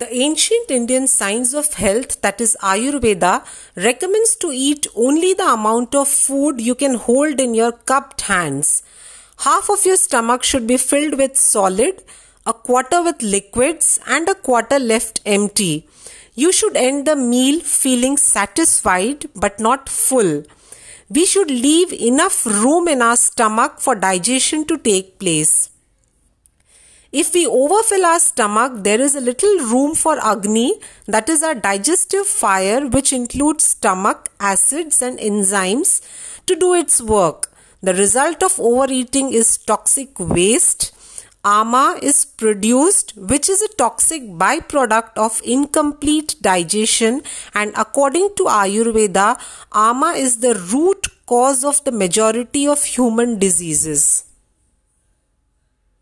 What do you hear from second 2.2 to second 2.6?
that is